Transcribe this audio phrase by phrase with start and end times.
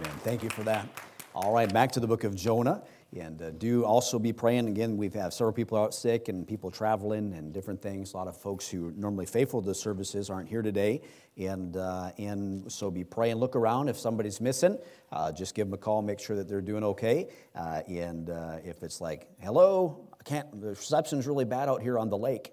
[0.00, 0.12] Amen.
[0.22, 0.86] Thank you for that.
[1.34, 2.84] All right, back to the book of Jonah.
[3.18, 4.68] And uh, do also be praying.
[4.68, 8.12] Again, we've had several people out sick and people traveling and different things.
[8.12, 11.00] A lot of folks who normally faithful to the services aren't here today.
[11.36, 13.36] And, uh, and so be praying.
[13.36, 13.88] Look around.
[13.88, 14.78] If somebody's missing,
[15.10, 17.28] uh, just give them a call, make sure that they're doing okay.
[17.56, 21.98] Uh, and uh, if it's like, hello, I can't, the reception's really bad out here
[21.98, 22.52] on the lake.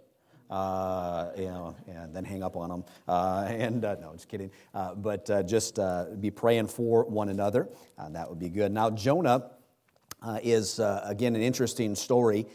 [0.50, 2.84] Uh, you know, and then hang up on them.
[3.08, 4.52] Uh, and uh, no, just kidding.
[4.76, 7.68] Uh, but uh, just uh, be praying for one another.
[8.10, 8.72] that would be good.
[8.72, 9.52] Now, Jonah
[10.44, 12.46] is again an interesting story,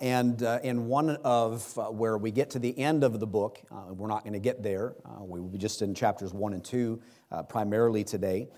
[0.00, 4.22] and in one of where we get to the end of the book, we're not
[4.22, 4.94] going to get there.
[5.20, 7.00] we will be just in chapters one and two
[7.48, 8.48] primarily today.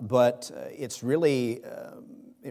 [0.00, 1.62] but it's really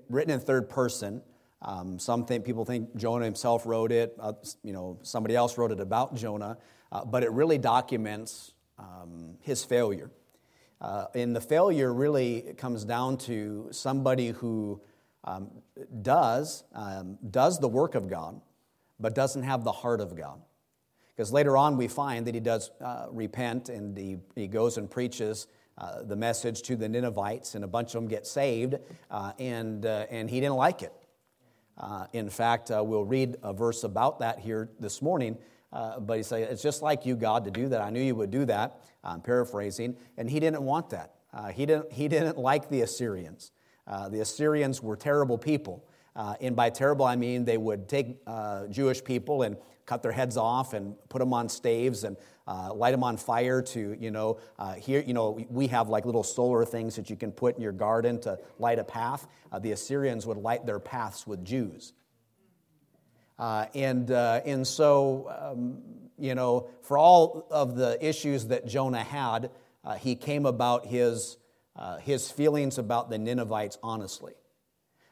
[0.09, 1.21] written in third person.
[1.61, 4.15] Um, some think, people think Jonah himself wrote it.
[4.19, 6.57] Uh, you know, somebody else wrote it about Jonah,
[6.91, 10.09] uh, but it really documents um, his failure.
[10.81, 14.79] Uh, and the failure really comes down to somebody who
[15.25, 15.51] um,
[16.01, 18.39] does um, does the work of God,
[18.99, 20.41] but doesn't have the heart of God.
[21.09, 24.89] Because later on we find that he does uh, repent and he, he goes and
[24.89, 28.75] preaches uh, the message to the Ninevites, and a bunch of them get saved,
[29.11, 30.93] uh, and, and he didn't like it.
[31.79, 35.37] Uh, in fact, uh, we'll read a verse about that here this morning.
[35.71, 37.81] Uh, but he said, It's just like you, God, to do that.
[37.81, 38.81] I knew you would do that.
[39.03, 39.95] I'm paraphrasing.
[40.17, 41.15] And he didn't want that.
[41.33, 43.51] Uh, he, didn't, he didn't like the Assyrians.
[43.87, 45.85] Uh, the Assyrians were terrible people.
[46.15, 48.17] Uh, and by terrible, I mean they would take
[48.69, 49.55] Jewish people and
[49.89, 52.15] cut their heads off and put them on staves and
[52.47, 56.05] uh, light them on fire to, you know, uh, here, you know, we have like
[56.05, 59.27] little solar things that you can put in your garden to light a path.
[59.51, 61.93] Uh, the Assyrians would light their paths with Jews.
[63.39, 65.81] Uh, and, uh, and so, um,
[66.19, 69.49] you know, for all of the issues that Jonah had,
[69.83, 71.37] uh, he came about his,
[72.01, 74.33] his feelings about the Ninevites honestly.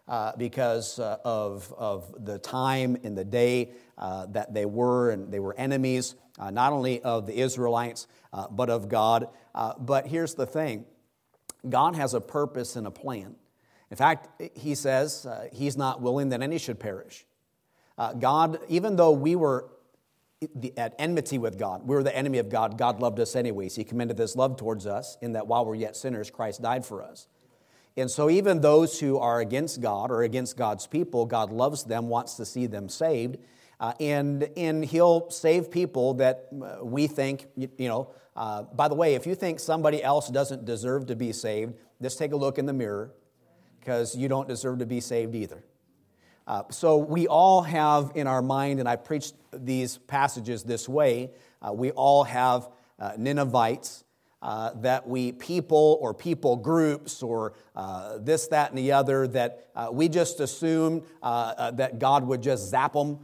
[0.08, 5.34] Uh, because uh, of, of the time and the day uh, that they were, and
[5.34, 9.28] they were enemies uh, not only of the Israelites, uh, but of God.
[9.80, 10.86] But here's the thing
[11.68, 13.36] God has a purpose and a plan.
[13.92, 17.26] In fact, he says he's not willing that any should perish.
[18.18, 19.70] God, even though we were
[20.78, 23.76] at enmity with God, we were the enemy of God, God loved us anyways.
[23.76, 27.04] He commended this love towards us in that while we're yet sinners, Christ died for
[27.04, 27.28] us.
[27.98, 32.10] And so, even those who are against God or against God's people, God loves them,
[32.10, 33.38] wants to see them saved.
[33.80, 38.88] Uh, and, and he'll save people that uh, we think, you, you know, uh, by
[38.88, 42.36] the way, if you think somebody else doesn't deserve to be saved, just take a
[42.36, 43.12] look in the mirror
[43.80, 45.64] because you don't deserve to be saved either.
[46.46, 51.32] Uh, so we all have in our mind, and I preached these passages this way,
[51.62, 52.70] uh, we all have
[53.00, 54.04] uh, Ninevites
[54.42, 59.68] uh, that we people or people groups or uh, this, that, and the other, that
[59.76, 63.20] uh, we just assume uh, uh, that God would just zap them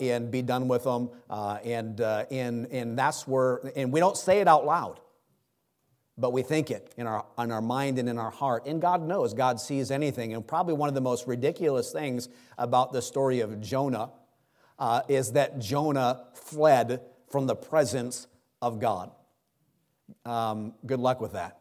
[0.00, 1.10] and be done with them.
[1.30, 4.98] and, and, and that's where, and we don't say it out loud,
[6.18, 8.66] but we think it in our, in our mind and in our heart.
[8.66, 10.32] And God knows, God sees anything.
[10.34, 12.28] And probably one of the most ridiculous things
[12.58, 14.10] about the story of Jonah
[15.08, 18.26] is that Jonah fled from the presence
[18.62, 19.12] of God
[20.24, 21.60] um, good luck with that.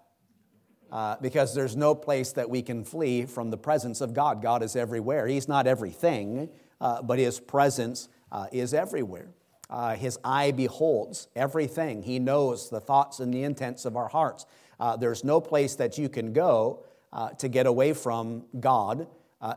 [0.91, 4.41] Uh, because there's no place that we can flee from the presence of God.
[4.41, 5.27] God is everywhere.
[5.27, 9.29] He's not everything, uh, but His presence uh, is everywhere.
[9.67, 12.03] Uh, his eye beholds everything.
[12.03, 14.45] He knows the thoughts and the intents of our hearts.
[14.79, 19.07] Uh, there's no place that you can go uh, to get away from God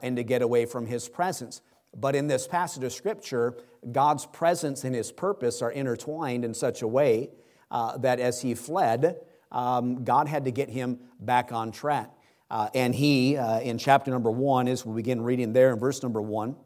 [0.03, 1.60] and to get away from His presence.
[1.94, 3.56] But in this passage of Scripture,
[3.93, 7.31] God's presence and His purpose are intertwined in such a way
[7.71, 9.21] uh, that as he fled,
[9.53, 12.11] um, God had to get him back on track.
[12.51, 16.03] Uh, and he, uh, in chapter number one, as we begin reading there in verse
[16.03, 16.56] number one,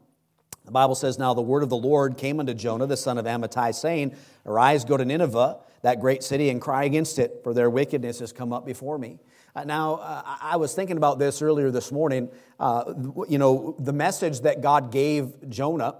[0.65, 3.25] the Bible says, Now the word of the Lord came unto Jonah, the son of
[3.25, 4.15] Amittai, saying,
[4.45, 8.31] Arise, go to Nineveh, that great city, and cry against it, for their wickedness has
[8.31, 9.19] come up before me.
[9.55, 12.29] Uh, now, uh, I was thinking about this earlier this morning.
[12.59, 12.93] Uh,
[13.27, 15.95] you know, the message that God gave Jonah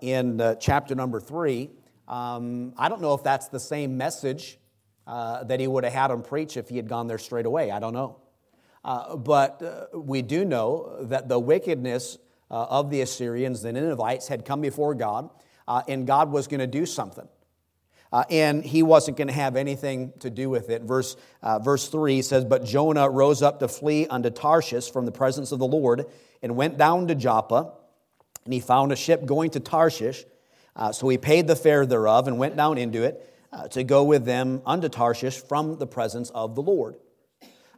[0.00, 1.70] in chapter number three
[2.08, 4.58] um, I don't know if that's the same message
[5.06, 7.70] uh, that he would have had him preach if he had gone there straight away.
[7.70, 8.18] I don't know.
[8.84, 12.18] Uh, but uh, we do know that the wickedness
[12.50, 15.30] uh, of the Assyrians, the Ninevites, had come before God,
[15.66, 17.26] uh, and God was going to do something.
[18.12, 20.82] Uh, and he wasn't going to have anything to do with it.
[20.82, 21.16] Verse,
[21.60, 25.58] verse 3 says, But Jonah rose up to flee unto Tarshish from the presence of
[25.58, 26.06] the Lord,
[26.40, 27.72] and went down to Joppa,
[28.44, 30.24] and he found a ship going to Tarshish
[30.76, 34.04] uh, so he paid the fare thereof and went down into it uh, to go
[34.04, 36.96] with them unto Tarshish from the presence of the Lord.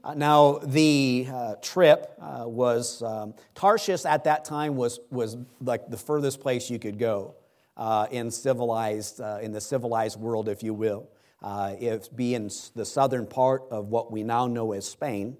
[0.03, 5.89] Uh, now, the uh, trip uh, was, um, Tarshish at that time was, was like
[5.89, 7.35] the furthest place you could go
[7.77, 11.09] uh, in civilized, in the civilized world, if you will.
[11.43, 15.37] It being the southern part of what we now know as Spain.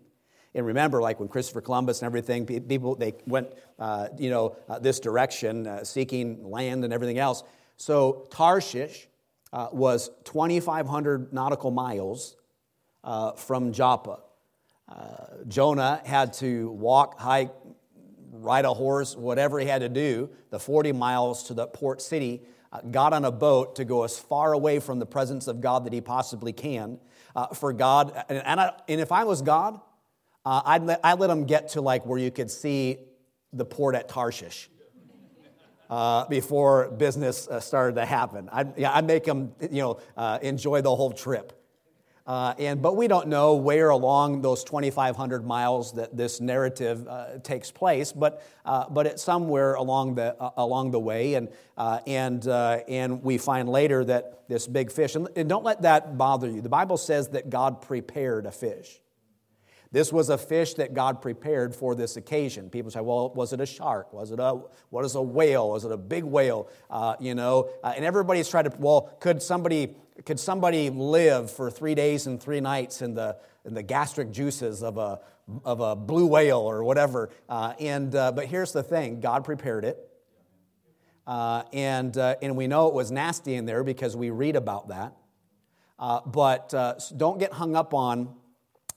[0.55, 3.49] And remember, like when Christopher Columbus and everything, people, they went,
[4.19, 7.43] you know, this direction, seeking land and everything else.
[7.77, 9.09] So Tarshish
[9.53, 12.37] was 2,500 nautical miles
[13.37, 14.21] from Joppa.
[14.89, 17.53] Uh, Jonah had to walk, hike,
[18.31, 22.43] ride a horse, whatever he had to do, the 40 miles to the port city,
[22.73, 25.85] uh, got on a boat to go as far away from the presence of God
[25.85, 26.99] that he possibly can.
[27.37, 29.79] Uh, for God, and, and, I, and, if I was God,
[30.45, 32.99] uh, I'd, let, I'd let him get to like where you could see
[33.53, 34.69] the port at Tarshish.
[35.91, 38.47] Uh, before business uh, started to happen.
[38.53, 41.55] I'd, yeah, I'd make them, you know, uh, enjoy the whole trip.
[42.27, 47.39] Uh, and, but we don't know where along those 2,500 miles that this narrative uh,
[47.43, 51.33] takes place, but, uh, but it's somewhere along the, along the way.
[51.33, 51.49] And,
[52.07, 56.51] and, and we find later that this big fish, and, and don't let that bother
[56.51, 56.61] you.
[56.61, 59.01] The Bible says that God prepared a fish.
[59.91, 62.69] This was a fish that God prepared for this occasion.
[62.69, 64.13] People say, well, was it a shark?
[64.13, 65.71] Was it a, what is a whale?
[65.71, 66.69] Was it a big whale?
[66.91, 69.97] Uh, you know, uh, and everybody's tried to, well, could somebody,
[70.27, 74.83] could somebody live for three days and three nights in the, in the gastric juices
[74.83, 75.21] of a,
[75.65, 77.31] of a blue whale or whatever?
[77.49, 80.05] Uh, and, uh, but here's the thing God prepared it.
[81.27, 84.89] Uh, and, uh, and we know it was nasty in there because we read about
[84.89, 85.15] that.
[86.27, 86.75] but
[87.17, 88.35] don't get hung up on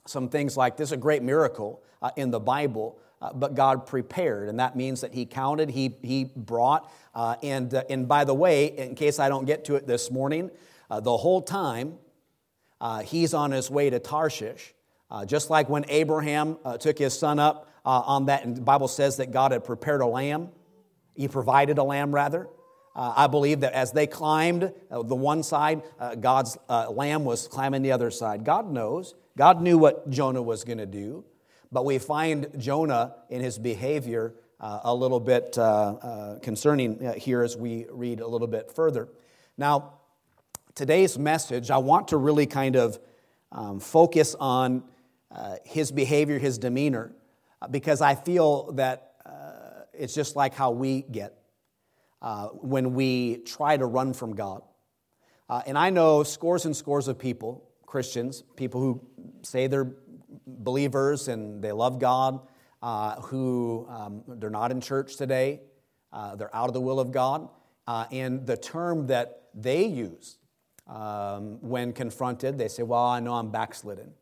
[0.05, 3.85] some things like this is a great miracle uh, in the Bible, uh, but God
[3.85, 6.91] prepared, and that means that He counted, He, he brought.
[7.13, 10.09] Uh, and, uh, and by the way, in case I don't get to it this
[10.09, 10.49] morning,
[10.89, 11.97] uh, the whole time
[12.79, 14.73] uh, He's on His way to Tarshish.
[15.25, 19.31] just like when Abraham took his son up on that, and the Bible says that
[19.31, 20.49] God had prepared a lamb,
[21.15, 22.47] He provided a lamb rather.
[22.95, 27.47] Uh, I believe that as they climbed uh, the one side, uh, God's lamb was
[27.47, 28.43] climbing the other side.
[28.43, 29.15] God knows.
[29.37, 31.23] God knew what Jonah was going to do,
[31.71, 37.13] but we find Jonah in his behavior uh, a little bit uh, uh, concerning uh,
[37.13, 39.09] here as we read a little bit further.
[39.57, 39.93] Now,
[40.75, 42.99] today's message, I want to really kind of
[43.51, 44.83] um, focus on
[45.35, 47.11] uh, his behavior, his demeanor,
[47.61, 49.07] uh, because I feel that
[49.93, 51.37] it's just like how we get
[52.61, 54.61] when we try to run from God.
[55.49, 59.01] and I know scores and scores of people Christians, people who
[59.41, 59.91] say they're
[60.47, 62.39] believers and they love God,
[62.81, 65.59] uh, who um, they're not in church today,
[66.13, 67.49] uh, they're out of the will of God.
[67.85, 70.37] Uh, and the term that they use
[70.87, 74.13] um, when confronted, they say, Well, I know I'm backslidden.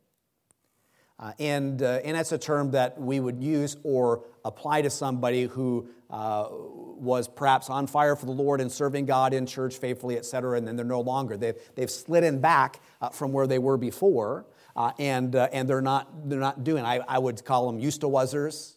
[1.19, 5.43] Uh, and, uh, and that's a term that we would use or apply to somebody
[5.43, 10.17] who uh, was perhaps on fire for the Lord and serving God in church faithfully,
[10.17, 11.35] et cetera, and then they're no longer.
[11.35, 14.45] They've, they've slid back uh, from where they were before,
[14.77, 18.01] uh, and, uh, and they're, not, they're not doing, I, I would call them used
[18.01, 18.75] to wasers.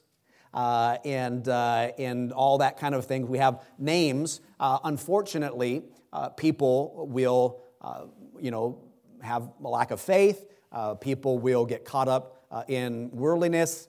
[0.52, 3.28] And, and all that kind of thing.
[3.28, 4.40] We have names.
[4.60, 5.84] unfortunately,
[6.36, 7.62] people will,
[8.40, 8.78] you know,
[9.22, 10.44] have a lack of faith.
[11.00, 13.88] People will get caught up in worldliness.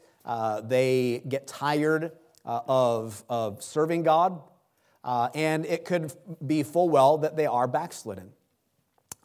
[0.64, 2.12] they get tired
[2.46, 4.42] uh, of, of serving God,
[5.04, 6.14] uh, and it could
[6.46, 8.32] be full well that they are backslidden.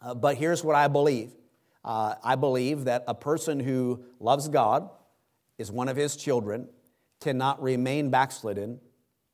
[0.00, 1.32] Uh, but here's what I believe
[1.84, 4.90] uh, I believe that a person who loves God,
[5.58, 6.68] is one of his children,
[7.20, 8.78] cannot remain backslidden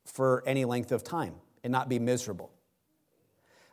[0.06, 2.50] for any length of time and not be miserable.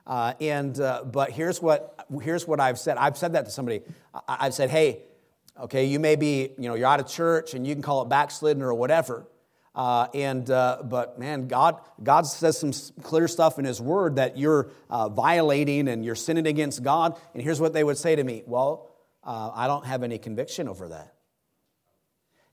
[0.05, 2.98] Uh, and uh, but here's what here's what I've said.
[2.98, 3.81] I've said that to somebody.
[4.27, 5.03] I, have said, hey,
[5.60, 8.10] okay, you may be you know you're out of church and you can call it
[8.10, 9.27] backslidden or whatever.
[9.74, 14.38] Uh, and uh, but man, God God says some clear stuff in His Word that
[14.38, 17.17] you're uh, violating and you're sinning against God.
[17.34, 18.89] And here's what they would say to me: Well,
[19.24, 21.13] uh, I don't have any conviction over that.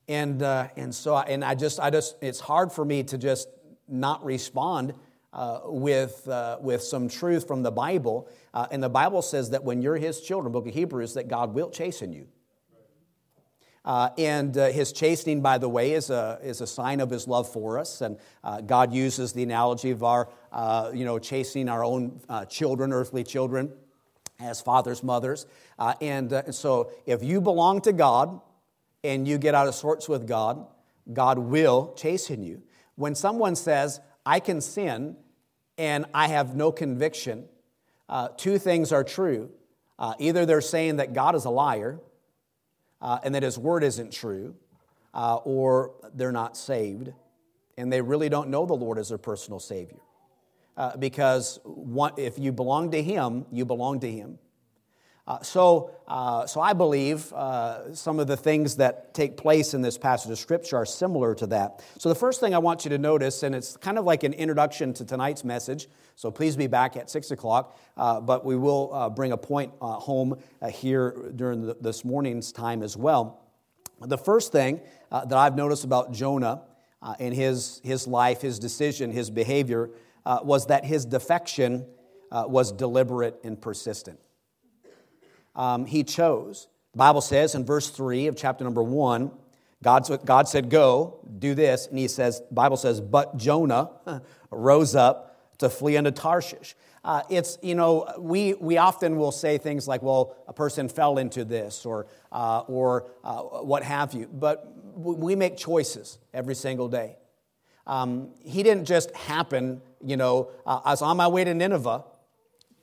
[0.06, 3.48] And and so I, and I just I just it's hard for me to just
[3.88, 4.94] not respond
[5.32, 6.28] uh, with
[6.60, 8.28] with some truth from the Bible.
[8.70, 11.70] and the Bible says that when you're His children, Book of Hebrews, that God will
[11.70, 12.26] chasten you.
[13.88, 17.26] Uh, and uh, his chastening, by the way, is a, is a sign of his
[17.26, 18.02] love for us.
[18.02, 22.44] And uh, God uses the analogy of our, uh, you know, chastening our own uh,
[22.44, 23.72] children, earthly children,
[24.40, 25.46] as fathers, mothers.
[25.78, 28.42] Uh, and, and so if you belong to God
[29.02, 30.66] and you get out of sorts with God,
[31.10, 32.62] God will chasten you.
[32.96, 35.16] When someone says, I can sin
[35.76, 37.46] and I have no conviction,
[38.36, 39.50] two things are true.
[40.18, 42.00] either they're saying that God is a liar,
[43.00, 44.54] uh, and that his word isn't true,
[45.14, 47.12] uh, or they're not saved,
[47.76, 50.00] and they really don't know the Lord as their personal Savior.
[50.76, 54.38] Uh, because one, if you belong to him, you belong to him.
[55.28, 59.82] Uh, so, uh, so I believe uh, some of the things that take place in
[59.82, 61.84] this passage of Scripture are similar to that.
[61.98, 64.32] So, the first thing I want you to notice, and it's kind of like an
[64.32, 68.90] introduction to tonight's message, so please be back at 6 o'clock, uh, but we will
[68.94, 70.38] uh, bring a point home
[70.72, 73.44] here during the, this morning's time as well.
[74.00, 74.80] The first thing
[75.10, 76.62] that I've noticed about Jonah
[77.18, 79.90] in his, his life, his decision, his behavior,
[80.24, 81.84] was that his defection
[82.30, 84.18] was deliberate and persistent
[85.58, 86.68] um, he chose.
[86.92, 89.30] The Bible says in verse 3 of chapter number 1,
[89.82, 91.86] God, God said, Go, do this.
[91.86, 93.90] And he says, the Bible says, But Jonah
[94.50, 96.74] rose up to flee unto Tarshish.
[97.04, 101.18] Uh, it's, you know, we, we often will say things like, well, a person fell
[101.18, 104.28] into this or, uh, or uh, what have you.
[104.32, 107.16] But we make choices every single day.
[107.86, 112.04] Um, he didn't just happen, you know, uh, I was on my way to Nineveh,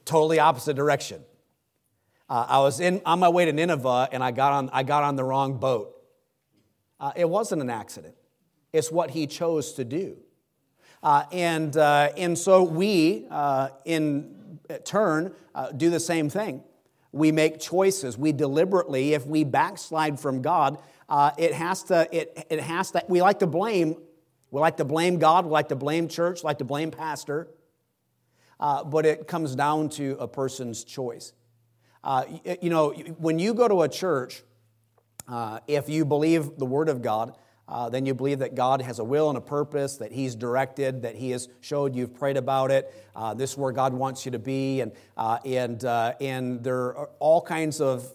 [0.05, 1.23] totally opposite direction.
[2.27, 5.03] Uh, I was in, on my way to Nineveh and I got on, I got
[5.03, 5.91] on the wrong boat.
[6.99, 8.15] Uh, it wasn't an accident,
[8.73, 10.17] it's what he chose to do.
[11.03, 16.63] Uh, and, uh, and so we, uh, in turn, uh, do the same thing.
[17.11, 18.17] We make choices.
[18.17, 20.79] We deliberately, if we backslide from God,
[21.37, 23.97] it has to, it, it has to, we like to blame,
[24.49, 27.49] we like to blame God, we like to blame church, like to blame pastor,
[28.59, 31.33] but it comes down to a person's choice.
[32.05, 32.23] Uh,
[32.61, 34.43] you know, when you go to a church,
[35.27, 37.35] uh, if you believe the Word of God,
[37.67, 41.01] uh, then you believe that God has a will and a purpose, that He's directed,
[41.01, 42.93] that He has showed you've prayed about it.
[43.15, 46.95] Uh, this is where God wants you to be, and uh, and uh, and there
[46.95, 48.07] are all kinds of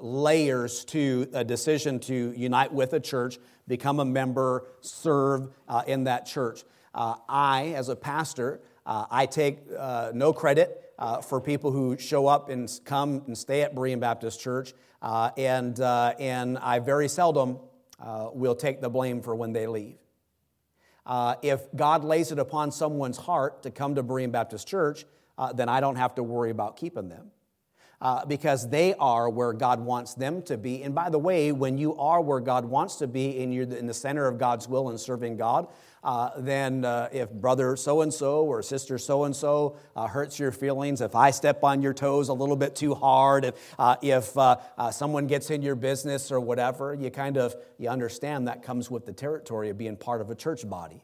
[0.00, 5.48] layers to a decision to unite with a church, become a member, serve
[5.86, 6.64] in that church.
[6.94, 12.68] I, as a pastor, I take no credit uh, for people who show up and
[12.84, 14.74] come and stay at Berean Baptist Church.
[15.00, 17.58] Uh, and, uh, and I very seldom
[18.00, 19.96] uh, will take the blame for when they leave.
[21.06, 25.06] Uh, if God lays it upon someone's heart to come to Berean Baptist Church,
[25.38, 27.30] uh, then I don't have to worry about keeping them.
[28.00, 30.84] Uh, because they are where God wants them to be.
[30.84, 33.86] And by the way, when you are where God wants to be and you're in
[33.86, 35.66] the center of God's will and serving God,
[36.04, 40.52] uh, then uh, if brother so and so or sister so and so hurts your
[40.52, 44.38] feelings, if I step on your toes a little bit too hard, if, uh, if
[44.38, 48.62] uh, uh, someone gets in your business or whatever, you kind of you understand that
[48.62, 51.02] comes with the territory of being part of a church body.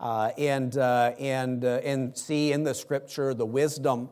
[0.00, 4.08] and, and, and see in the scripture the wisdom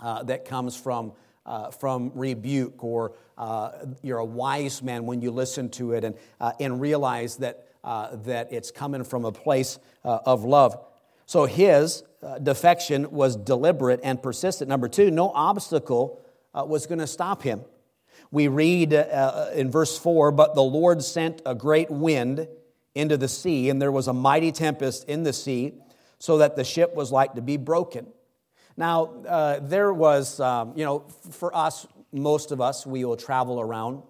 [0.00, 1.12] that comes from
[1.48, 3.70] uh, from rebuke, or uh,
[4.02, 8.16] you're a wise man when you listen to it and, uh, and realize that uh,
[8.16, 10.78] that it's coming from a place uh, of love.
[11.26, 14.68] So his uh, defection was deliberate and persistent.
[14.68, 16.20] Number two, no obstacle
[16.52, 17.62] uh, was going to stop him.
[18.30, 22.48] We read uh, in verse 4 But the Lord sent a great wind
[22.94, 25.74] into the sea, and there was a mighty tempest in the sea,
[26.18, 28.08] so that the ship was like to be broken.
[28.78, 33.60] Now, uh, there was, um, you know, for us, most of us, we will travel
[33.60, 34.02] around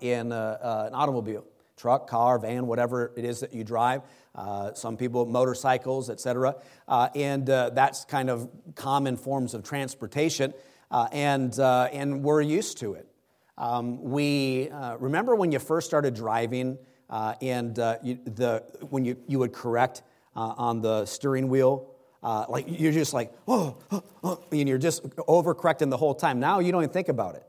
[0.00, 1.44] in an automobile
[1.80, 4.02] truck, car, van, whatever it is that you drive.
[4.34, 6.54] Uh, some people, motorcycles, etc.
[6.86, 10.52] Uh, and uh, that's kind of common forms of transportation,
[10.90, 13.08] uh, and, uh, and we're used to it.
[13.56, 16.78] Um, we uh, remember when you first started driving,
[17.10, 20.02] and you, the, when you, you would correct
[20.36, 21.89] on the steering wheel.
[22.22, 26.40] Like you're just like, oh, oh, oh, and you're just overcorrecting the whole time.
[26.40, 27.44] Now you don't even think about it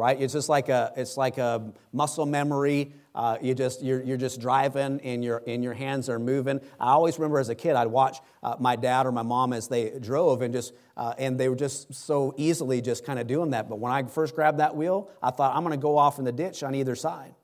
[0.00, 0.20] right?
[0.20, 2.94] It's just like a, it's like a muscle memory.
[3.14, 6.60] Uh, you just, you're, you're just driving and your, and your hands are moving.
[6.78, 9.68] I always remember as a kid, I'd watch uh, my dad or my mom as
[9.68, 13.50] they drove and just, uh, and they were just so easily just kind of doing
[13.50, 13.68] that.
[13.68, 16.24] But when I first grabbed that wheel, I thought, I'm going to go off in
[16.24, 17.34] the ditch on either side.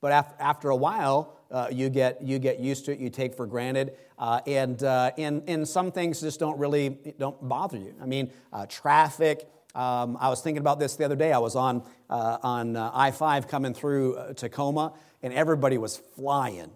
[0.00, 3.46] But after a while, uh, you, get, you get used to it, you take for
[3.46, 7.94] granted, uh, and, uh, and, and some things just don't really don't bother you.
[8.02, 11.32] I mean, uh, traffic, um, I was thinking about this the other day.
[11.32, 16.72] I was on, uh, on I 5 coming through Tacoma, and everybody was flying.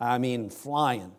[0.00, 1.12] I mean, flying.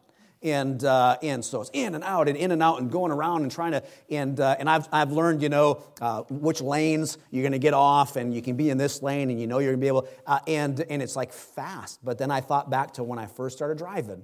[0.43, 3.41] And, uh, and so it's in and out and in and out and going around
[3.41, 7.41] and trying to, and, uh, and I've, I've learned, you know, uh, which lanes you're
[7.41, 9.71] going to get off and you can be in this lane and you know you're
[9.71, 10.07] going to be able,
[10.45, 12.05] and, and it's like fast.
[12.05, 14.23] But then I thought back to when I first started driving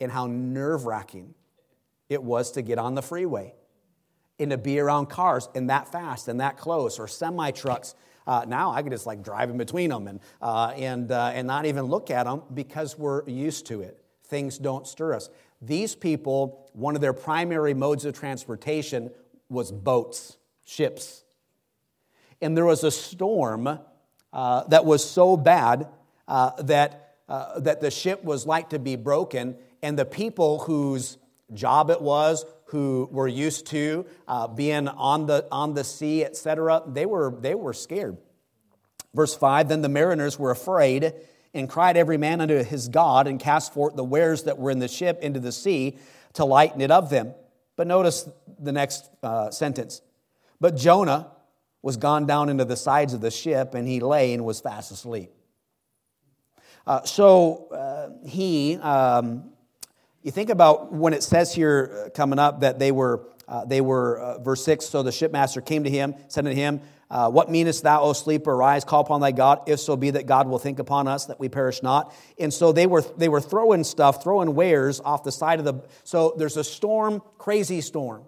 [0.00, 1.34] and how nerve wracking
[2.08, 3.54] it was to get on the freeway
[4.38, 7.94] and to be around cars and that fast and that close, or semi trucks
[8.26, 11.46] Uh, now I can just like drive in between them and, uh, and, uh, and
[11.46, 14.01] not even look at them because we're used to it.
[14.32, 15.28] Things don't stir us.
[15.60, 19.10] These people, one of their primary modes of transportation
[19.50, 21.22] was boats, ships.
[22.40, 23.78] And there was a storm
[24.32, 25.86] uh, that was so bad
[26.26, 31.18] uh, that, uh, that the ship was like to be broken, and the people whose
[31.52, 36.82] job it was, who were used to uh, being on the, on the sea, etc.,
[36.86, 38.16] they were, they were scared.
[39.12, 41.12] Verse 5 Then the mariners were afraid
[41.54, 44.78] and cried every man unto his God and cast forth the wares that were in
[44.78, 45.98] the ship into the sea
[46.34, 47.34] to lighten it of them.
[47.76, 48.28] But notice
[48.58, 50.02] the next uh, sentence.
[50.60, 51.30] But Jonah
[51.82, 54.92] was gone down into the sides of the ship, and he lay and was fast
[54.92, 55.32] asleep.
[56.86, 59.50] Uh, so uh, he, um,
[60.22, 63.80] you think about when it says here uh, coming up that they were, uh, they
[63.80, 66.80] were uh, verse 6 so the shipmaster came to him, said to him,
[67.12, 68.52] uh, What meanest thou, O sleeper?
[68.52, 71.38] Arise, call upon thy God, if so be that God will think upon us, that
[71.38, 72.14] we perish not.
[72.38, 75.74] And so they were, they were throwing stuff, throwing wares off the side of the.
[76.04, 78.24] So there's a storm, crazy storm.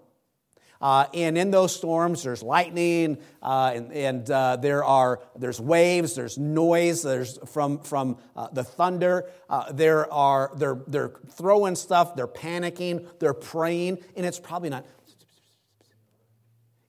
[0.79, 6.13] Uh, and in those storms, there's lightning, uh, and, and uh, there are there's waves,
[6.13, 9.27] there's noise, there's from from uh, the thunder.
[9.49, 14.85] Uh, there are they're they're throwing stuff, they're panicking, they're praying, and it's probably not.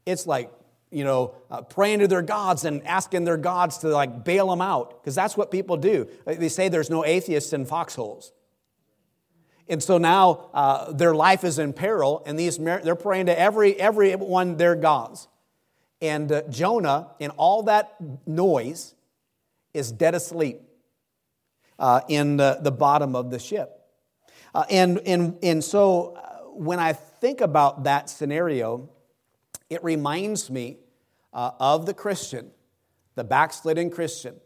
[0.05, 0.51] It's like
[0.91, 4.61] you know, uh, praying to their gods and asking their gods to like bail them
[4.61, 6.09] out, because that's what people do.
[6.25, 8.33] They say there's no atheists in foxholes.
[9.69, 13.75] And so now uh, their life is in peril, and these they're praying to every
[13.81, 15.29] everyone their gods.
[16.01, 18.95] And uh, Jonah, in all that noise,
[19.75, 20.61] is dead asleep
[21.79, 23.81] uh, in the, the bottom of the ship.
[24.55, 26.21] Uh, and, and, and so uh,
[26.53, 28.89] when I think about that scenario,
[29.71, 30.79] it reminds me
[31.33, 32.51] uh, of the Christian,
[33.15, 34.37] the backslidden Christian,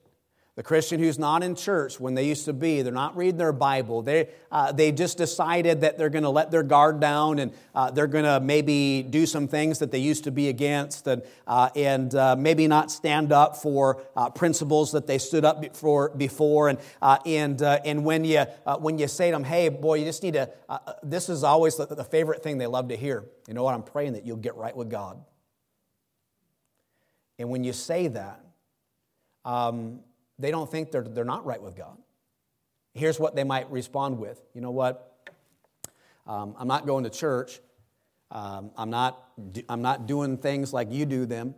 [0.61, 3.51] the Christian who's not in church when they used to be, they're not reading their
[3.51, 4.03] Bible.
[4.03, 7.91] They, uh, they just decided that they're going to let their guard down and uh,
[7.93, 11.71] they're going to maybe do some things that they used to be against and, uh,
[11.75, 16.69] and uh, maybe not stand up for uh, principles that they stood up for before.
[16.69, 18.45] And, uh, and, and when, you,
[18.81, 20.51] when you say to them, hey, boy, you just need to,
[21.03, 23.25] this is always the, the favorite thing they love to hear.
[23.49, 23.73] You know what?
[23.73, 25.25] I'm praying that you'll get right with God.
[27.39, 28.45] And when you say that,
[29.47, 30.01] um,
[30.41, 31.97] they don't think they're, they're not right with God.
[32.95, 35.07] Here's what they might respond with You know what?
[36.27, 37.61] Um, I'm not going to church.
[38.31, 39.29] Um, I'm, not,
[39.69, 41.55] I'm not doing things like you do them.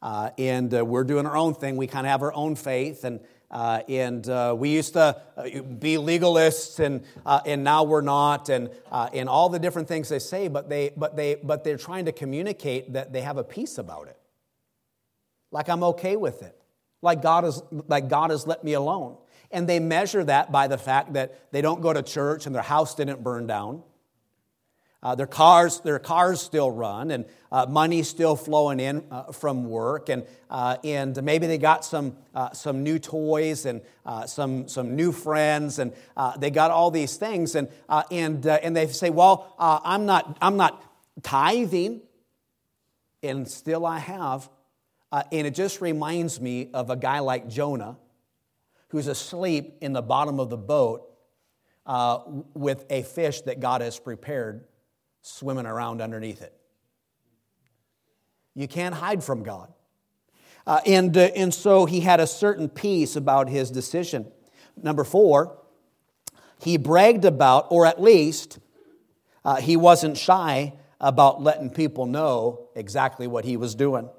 [0.00, 1.76] Uh, and uh, we're doing our own thing.
[1.76, 3.04] We kind of have our own faith.
[3.04, 3.20] And,
[3.50, 8.48] uh, and uh, we used to uh, be legalists, and, uh, and now we're not,
[8.48, 12.04] and, and all the different things they say, but, they, but, they, but they're trying
[12.04, 14.18] to communicate that they have a peace about it.
[15.50, 16.57] Like I'm okay with it
[17.02, 19.16] like God, has, like God has let me alone.
[19.50, 22.62] And they measure that by the fact that they don't go to church and their
[22.62, 23.82] house didn't burn down.
[25.00, 29.64] Uh, their cars, their cars still run, and uh, money's still flowing in uh, from
[29.70, 34.66] work, and uh, and maybe they got some uh, some new toys and uh, some
[34.66, 35.92] some new friends, and
[36.38, 37.68] they got all these things, and
[38.10, 40.82] and and they say, well, I'm not I'm not
[41.22, 42.00] tithing,
[43.22, 44.50] and still I have
[45.10, 47.96] uh, and it just reminds me of a guy like Jonah
[48.88, 51.08] who's asleep in the bottom of the boat
[51.86, 52.20] uh,
[52.54, 54.64] with a fish that God has prepared
[55.22, 56.54] swimming around underneath it.
[58.54, 59.72] You can't hide from God.
[60.66, 64.30] Uh, and, uh, and so he had a certain peace about his decision.
[64.76, 65.58] Number four,
[66.60, 68.58] he bragged about, or at least
[69.44, 74.10] uh, he wasn't shy about letting people know exactly what he was doing.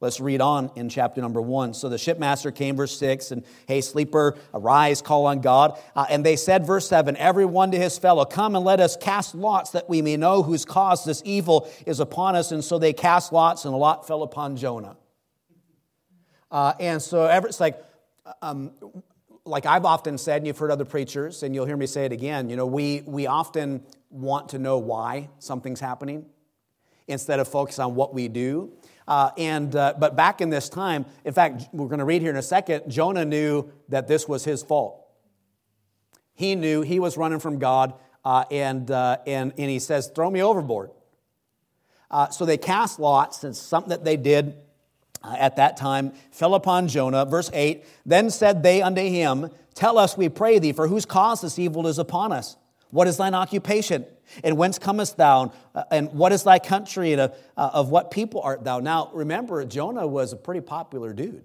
[0.00, 1.74] Let's read on in chapter number one.
[1.74, 5.76] So the shipmaster came, verse six, and hey, sleeper, arise, call on God.
[5.96, 8.96] Uh, and they said, verse seven, every one to his fellow, come and let us
[8.96, 12.52] cast lots that we may know whose cause this evil is upon us.
[12.52, 14.96] And so they cast lots, and a lot fell upon Jonah.
[16.48, 17.82] Uh, and so it's like,
[18.40, 18.70] um,
[19.44, 22.12] like I've often said, and you've heard other preachers, and you'll hear me say it
[22.12, 26.24] again, you know, we, we often want to know why something's happening
[27.08, 28.70] instead of focus on what we do.
[29.08, 32.30] Uh, and, uh, but back in this time, in fact, we're going to read here
[32.30, 35.02] in a second, Jonah knew that this was his fault.
[36.34, 40.30] He knew he was running from God, uh, and, uh, and, and he says, Throw
[40.30, 40.90] me overboard.
[42.10, 44.54] Uh, so they cast lots, and something that they did
[45.24, 47.24] uh, at that time fell upon Jonah.
[47.24, 51.40] Verse 8 Then said they unto him, Tell us, we pray thee, for whose cause
[51.40, 52.58] this evil is upon us?
[52.90, 54.04] What is thine occupation?
[54.44, 55.52] And whence comest thou?
[55.74, 57.12] Uh, and what is thy country?
[57.12, 58.80] And uh, uh, of what people art thou?
[58.80, 61.44] Now, remember, Jonah was a pretty popular dude.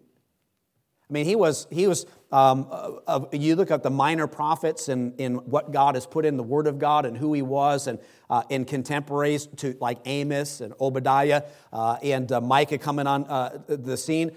[1.09, 5.19] I mean, he was, he was um, uh, you look at the minor prophets and
[5.19, 7.99] in what God has put in the Word of God and who he was, and
[8.29, 13.25] uh, in contemporaries to like Amos and Obadiah uh, and Micah coming on
[13.67, 14.31] the scene,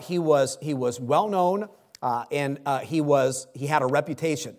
[0.00, 1.68] he, was, he was well known
[2.30, 4.56] and he, was, he had a reputation,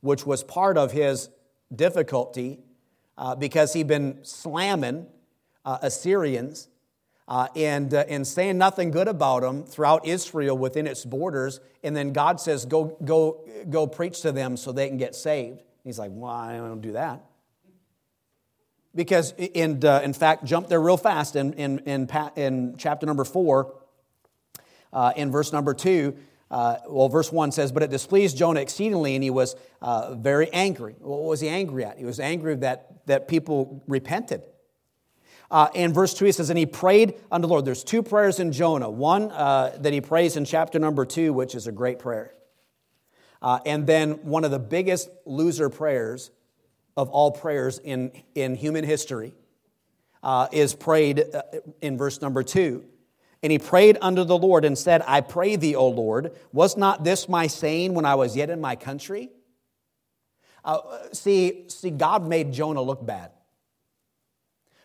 [0.00, 1.28] which was part of his
[1.74, 2.60] difficulty
[3.38, 5.06] because he'd been slamming
[5.64, 6.68] Assyrians
[7.28, 11.60] uh, and, uh, and saying nothing good about them throughout Israel within its borders.
[11.82, 15.62] And then God says, go, go, go preach to them so they can get saved.
[15.84, 17.24] He's like, well, I don't do that.
[18.94, 23.24] Because, in, uh, in fact, jump there real fast in, in, in, in chapter number
[23.24, 23.74] four,
[24.92, 26.14] uh, in verse number two.
[26.52, 30.52] Uh, well, verse 1 says, But it displeased Jonah exceedingly, and he was uh, very
[30.52, 30.94] angry.
[30.98, 31.96] What was he angry at?
[31.96, 34.44] He was angry that, that people repented.
[35.50, 37.64] Uh, in verse 2, he says, And he prayed unto the Lord.
[37.64, 38.90] There's two prayers in Jonah.
[38.90, 42.34] One uh, that he prays in chapter number 2, which is a great prayer.
[43.40, 46.30] Uh, and then one of the biggest loser prayers
[46.98, 49.32] of all prayers in, in human history
[50.22, 51.24] uh, is prayed
[51.80, 52.84] in verse number 2.
[53.42, 57.02] And he prayed unto the Lord and said, I pray thee, O Lord, was not
[57.02, 59.30] this my saying when I was yet in my country?
[60.64, 60.78] Uh,
[61.12, 63.32] see, see, God made Jonah look bad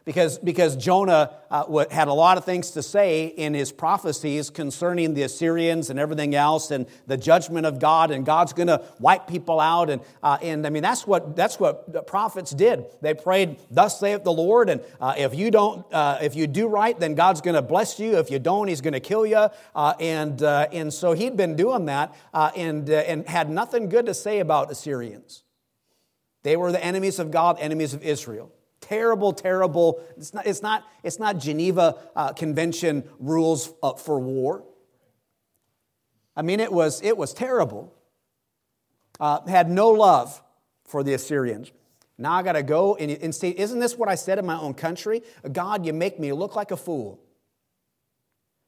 [0.08, 5.14] because, because Jonah uh, had a lot of things to say in his prophecies concerning
[5.14, 9.28] the Assyrians and everything else and the judgment of God, and God's going to wipe
[9.28, 9.90] people out.
[9.90, 12.86] And, uh, and I mean, that's what, that's what the prophets did.
[13.02, 16.70] They prayed, Thus saith the Lord, and uh, if, you don't, uh, if you do
[16.70, 18.18] right, then God's going to bless you.
[18.18, 19.50] If you don't, He's going to kill you.
[19.76, 24.14] Uh, and, uh, and so he'd been doing that and, and had nothing good to
[24.14, 25.44] say about Assyrians.
[26.44, 30.02] They were the enemies of God, enemies of Israel terrible, terrible.
[30.18, 34.64] It's not, it's not, it's not Geneva uh, Convention rules uh, for war.
[36.36, 37.94] I mean, it was, it was terrible.
[39.20, 40.42] Uh, had no love
[40.86, 41.72] for the Assyrians.
[42.18, 44.74] Now I got to go and, and isn't this what I said in my own
[44.74, 45.22] country?
[45.52, 47.20] God, you make me look like a fool.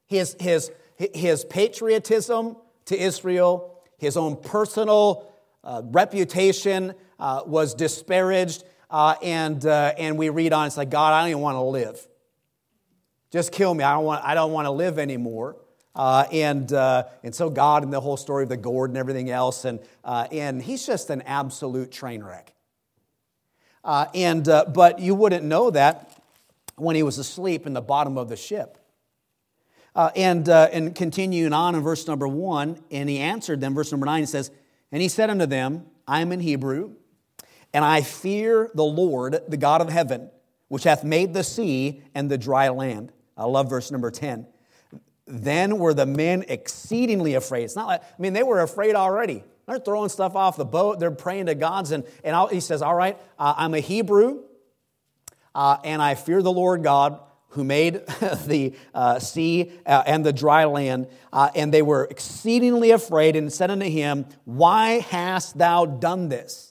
[0.08, 5.32] His, his, his patriotism to Israel, his own personal
[5.64, 11.14] uh, reputation uh, was disparaged uh, and, uh, and we read on, it's like, God,
[11.14, 12.06] I don't even want to live.
[13.32, 13.84] Just kill me.
[13.84, 15.58] I don't want, I don't want to live anymore.
[15.96, 19.30] Uh, and, uh, and so God and the whole story of the gourd and everything
[19.30, 22.54] else, and, uh, and he's just an absolute train wreck.
[23.84, 26.22] Uh, and, but you wouldn't know that
[26.76, 28.78] when he was asleep in the bottom of the ship.
[29.96, 34.24] and, and continuing on in verse number one, and he answered them, verse number nine,
[34.24, 34.52] it says,
[34.92, 36.96] And he said unto them, I am in Hebrew,
[37.74, 40.30] and I fear the Lord, the God of heaven,
[40.68, 43.12] which hath made the sea and the dry land.
[43.38, 44.48] I love verse number 10.
[45.28, 47.64] Then were the men exceedingly afraid.
[47.64, 49.44] It's not like, I mean, they were afraid already.
[49.68, 51.00] They're throwing stuff off the boat.
[51.00, 51.92] They're praying to gods.
[51.92, 54.42] And, and he says, All right, uh, I'm a Hebrew,
[55.54, 57.94] uh, and I fear the Lord God who made
[58.48, 61.08] the uh, sea uh, and the dry land.
[61.32, 66.69] Uh, and they were exceedingly afraid and said unto him, Why hast thou done this?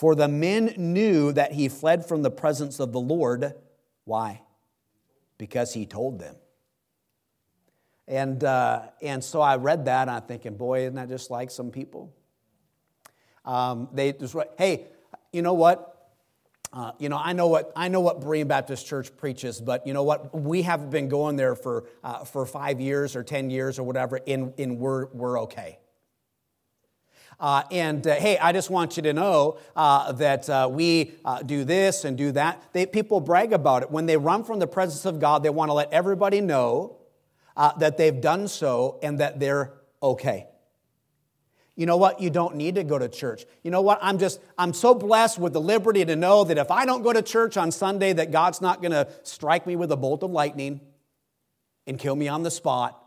[0.00, 3.52] For the men knew that he fled from the presence of the Lord.
[4.06, 4.40] Why?
[5.36, 6.36] Because he told them.
[8.08, 11.50] And, uh, and so I read that and I'm thinking, boy, isn't that just like
[11.50, 12.14] some people?
[13.44, 14.86] Um, they just, write, hey,
[15.34, 16.08] you know what?
[16.72, 19.92] Uh, you know, I know what I know what Berean Baptist Church preaches, but you
[19.92, 20.34] know what?
[20.34, 24.18] We haven't been going there for uh, for five years or ten years or whatever,
[24.26, 25.78] and, and we're we're okay.
[27.40, 31.42] Uh, and uh, hey, I just want you to know uh, that uh, we uh,
[31.42, 32.62] do this and do that.
[32.74, 33.90] They, people brag about it.
[33.90, 36.98] When they run from the presence of God, they want to let everybody know
[37.56, 39.72] uh, that they've done so and that they're
[40.02, 40.48] okay.
[41.76, 42.20] You know what?
[42.20, 43.46] You don't need to go to church.
[43.62, 43.98] You know what?
[44.02, 47.10] I'm just, I'm so blessed with the liberty to know that if I don't go
[47.10, 50.30] to church on Sunday, that God's not going to strike me with a bolt of
[50.30, 50.82] lightning
[51.86, 52.99] and kill me on the spot.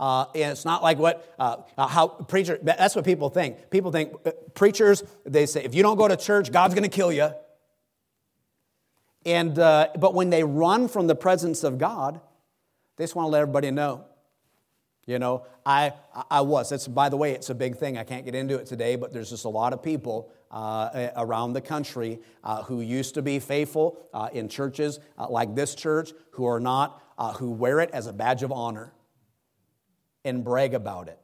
[0.00, 2.58] Uh, and it's not like what uh, uh how preacher.
[2.62, 3.68] That's what people think.
[3.68, 5.04] People think uh, preachers.
[5.26, 7.30] They say if you don't go to church, God's going to kill you.
[9.26, 12.18] And uh, but when they run from the presence of God,
[12.96, 14.06] they just want to let everybody know.
[15.04, 15.92] You know, I
[16.30, 16.72] I was.
[16.72, 17.98] It's by the way, it's a big thing.
[17.98, 21.52] I can't get into it today, but there's just a lot of people uh, around
[21.52, 26.46] the country uh, who used to be faithful uh, in churches like this church, who
[26.46, 27.02] are not,
[27.36, 28.94] who wear it as a badge of honor
[30.24, 31.18] and brag about it.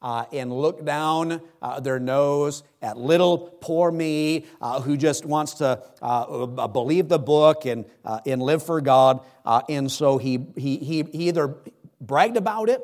[0.00, 5.54] uh, and look down uh, their nose at little poor me uh, who just wants
[5.54, 9.20] to uh, believe the book and, uh, and live for God.
[9.44, 11.56] Uh, and so he, he, he either
[12.00, 12.80] bragged about it,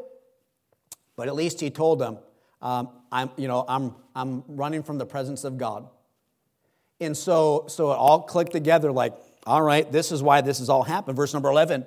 [1.17, 2.19] but at least he told them,
[2.61, 5.89] um, I'm, you know, I'm, I'm running from the presence of God.
[7.01, 9.15] And so, so it all clicked together like,
[9.47, 11.17] all right, this is why this has all happened.
[11.17, 11.87] Verse number 11.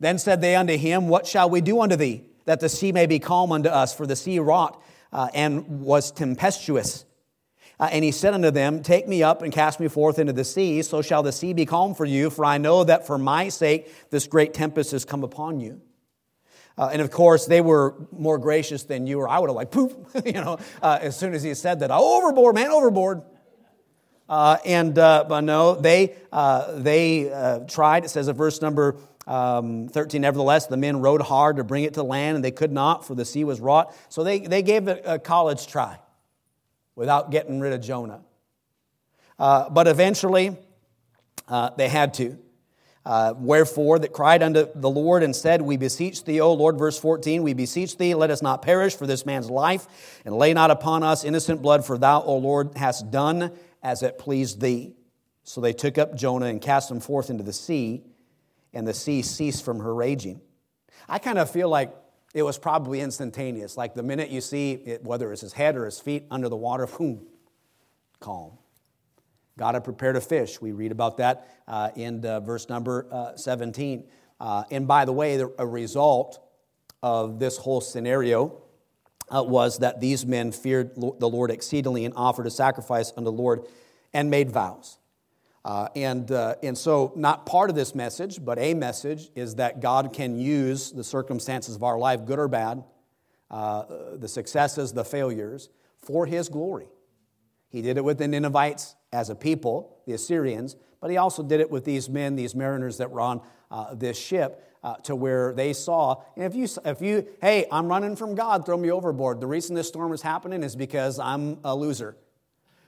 [0.00, 2.24] Then said they unto him, What shall we do unto thee?
[2.44, 6.10] That the sea may be calm unto us, for the sea wrought uh, and was
[6.10, 7.04] tempestuous.
[7.78, 10.44] Uh, and he said unto them, Take me up and cast me forth into the
[10.44, 13.48] sea, so shall the sea be calm for you, for I know that for my
[13.48, 15.80] sake this great tempest has come upon you.
[16.78, 19.70] Uh, and of course, they were more gracious than you or I would have, like,
[19.72, 19.92] poof,
[20.24, 23.22] you know, uh, as soon as he said that, overboard, man, overboard.
[24.28, 26.14] Uh, and, uh, no, they,
[26.74, 31.64] they tried, it says in verse number um, 13, nevertheless, the men rowed hard to
[31.64, 33.94] bring it to land, and they could not, for the sea was wrought.
[34.08, 35.98] So they, they gave it a college try
[36.96, 38.22] without getting rid of Jonah.
[39.38, 40.56] Uh, but eventually,
[41.48, 42.38] uh, they had to.
[43.04, 46.98] Uh, wherefore, that cried unto the Lord and said, We beseech thee, O Lord, verse
[46.98, 50.70] 14, we beseech thee, let us not perish for this man's life, and lay not
[50.70, 54.94] upon us innocent blood, for thou, O Lord, hast done as it pleased thee.
[55.44, 58.04] So they took up Jonah and cast him forth into the sea
[58.72, 60.40] and the sea ceased from her raging.
[61.08, 61.94] I kind of feel like
[62.34, 63.76] it was probably instantaneous.
[63.76, 66.56] Like the minute you see it, whether it's his head or his feet under the
[66.56, 67.26] water, boom,
[68.20, 68.52] calm.
[69.58, 70.60] God had prepared a fish.
[70.60, 74.08] We read about that uh, in uh, verse number uh, 17.
[74.40, 76.40] Uh, and by the way, the, a result
[77.02, 78.61] of this whole scenario
[79.34, 83.32] uh, was that these men feared the Lord exceedingly and offered a sacrifice unto the
[83.32, 83.66] Lord
[84.12, 84.98] and made vows.
[85.64, 89.80] Uh, and, uh, and so, not part of this message, but a message is that
[89.80, 92.82] God can use the circumstances of our life, good or bad,
[93.50, 93.84] uh,
[94.16, 95.68] the successes, the failures,
[95.98, 96.88] for His glory.
[97.68, 101.60] He did it with the Ninevites as a people, the Assyrians, but He also did
[101.60, 103.40] it with these men, these mariners that were on
[103.70, 104.68] uh, this ship.
[104.84, 108.66] Uh, to where they saw, and if you, if you, hey, I'm running from God,
[108.66, 109.40] throw me overboard.
[109.40, 112.16] The reason this storm is happening is because I'm a loser.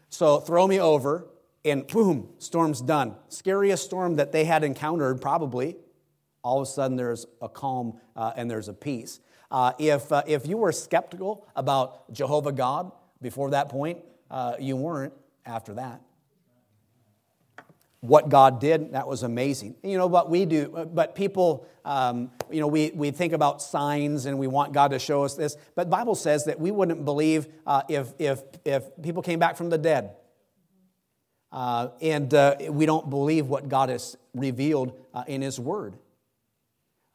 [0.09, 1.29] So throw me over,
[1.65, 3.15] and boom, storm's done.
[3.29, 5.77] Scariest storm that they had encountered, probably.
[6.43, 9.21] All of a sudden, there's a calm uh, and there's a peace.
[9.51, 12.91] Uh, if, uh, if you were skeptical about Jehovah God
[13.23, 13.99] before that point,
[14.31, 15.13] uh, you weren't
[15.47, 16.01] after that.
[18.05, 19.77] What God did, that was amazing.
[19.83, 24.27] You know, what we do, but people, um, you know, we, we think about signs
[24.27, 27.49] and we want God to show us this, but Bible says that we wouldn't believe
[27.67, 30.11] uh, if, if, if people came back from the dead
[31.51, 35.95] uh, and uh, we don't believe what God has revealed uh, in His Word,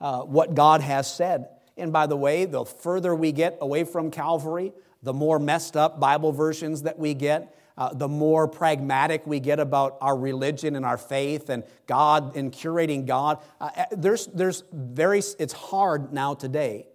[0.02, 1.50] uh, what God has said.
[1.78, 4.74] And by the way, the further we get away from Calvary,
[5.04, 9.58] the more messed up Bible versions that we get, uh, the more pragmatic we get
[9.58, 13.42] about our religion and our faith and God and curating God.
[13.60, 16.88] Uh, there's, there's very, it's hard now today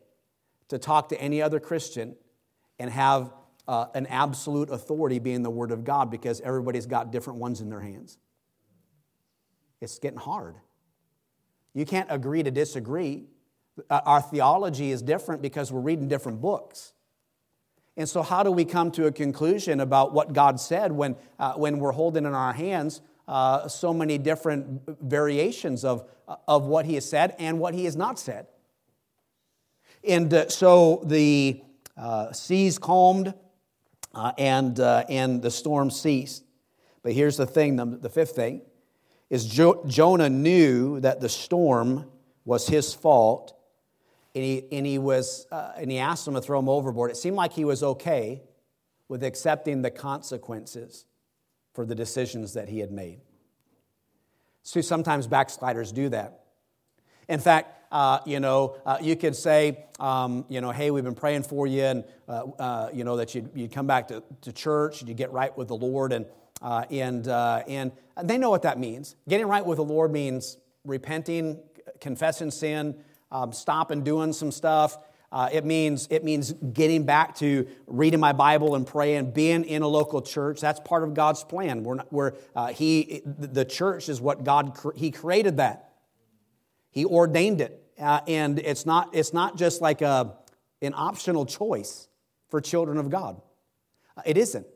[0.69, 2.15] to talk to any other Christian
[2.79, 3.33] and have
[3.67, 7.71] uh, an absolute authority being the Word of God because everybody's got different ones in
[7.71, 8.19] their hands.
[9.81, 10.57] It's getting hard.
[11.73, 13.25] You can't agree to disagree.
[13.89, 16.93] Uh, our theology is different because we're reading different books.
[17.97, 21.55] And so, how do we come to a conclusion about what God said when, uh,
[21.55, 26.09] when we're holding in our hands uh, so many different variations of,
[26.49, 28.47] of what He has said and what He has not said?
[30.07, 31.63] And uh, so the
[31.97, 33.33] uh, seas calmed,
[34.15, 36.45] uh, and, uh, and the storm ceased.
[37.03, 38.63] But here's the thing the, the fifth thing
[39.31, 42.11] is jo- Jonah knew that the storm
[42.45, 43.54] was his fault,
[44.35, 47.11] and he, and, he was, uh, and he asked him to throw him overboard.
[47.11, 48.43] It seemed like he was okay
[49.09, 51.05] with accepting the consequences
[51.73, 53.21] for the decisions that he had made.
[54.63, 56.41] So sometimes backsliders do that.
[57.29, 61.15] In fact, uh, you know, uh, you could say, um, you know, hey, we've been
[61.15, 64.53] praying for you, and, uh, uh you know, that you'd, you'd, come back to, to
[64.53, 66.27] church, you get right with the Lord, and,
[66.61, 67.93] uh, and, uh, and
[68.23, 69.15] they know what that means.
[69.29, 71.61] Getting right with the Lord means repenting,
[72.01, 72.97] confessing sin,
[73.31, 74.99] um, stopping doing some stuff.
[75.53, 79.89] it, means, it means getting back to reading my Bible and praying, being in a
[79.89, 80.61] local church.
[80.61, 81.83] That's part of God's plan.
[81.83, 82.33] We're, not, we're,
[82.73, 85.91] he, the church is what God, He created that.
[86.91, 87.85] He ordained it.
[87.99, 90.37] Uh, and it's not, it's not just like a,
[90.83, 92.09] an optional choice
[92.49, 93.41] for children of God.
[94.17, 94.67] Uh, it isn't.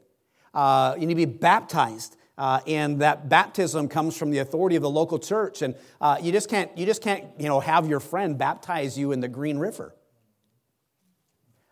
[0.54, 2.16] Uh, you need to be baptized.
[2.38, 5.60] Uh, and that baptism comes from the authority of the local church.
[5.60, 9.10] And uh, you just can't, you just can't you know, have your friend baptize you
[9.10, 9.92] in the Green River.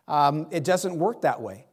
[0.09, 1.67] Um, it doesn't work that way.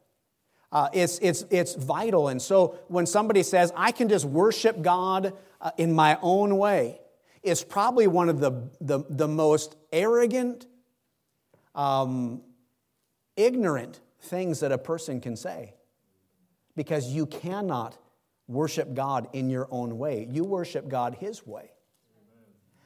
[0.70, 2.28] Uh, it's, it's, it's vital.
[2.28, 7.00] And so when somebody says, I can just worship God uh, in my own way,
[7.42, 10.66] it's probably one of the, the, the most arrogant,
[11.74, 12.42] um,
[13.36, 15.74] ignorant things that a person can say.
[16.76, 17.96] Because you cannot
[18.48, 20.26] worship God in your own way.
[20.30, 21.70] You worship God His way.